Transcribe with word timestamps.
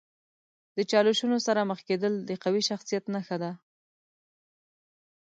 د 0.77 0.79
چالشونو 0.91 1.37
سره 1.47 1.67
مخ 1.69 1.79
کیدل 1.87 2.13
د 2.29 2.31
قوي 2.43 2.61
شخصیت 2.69 3.03
نښه 3.13 3.37
ده. 3.43 3.51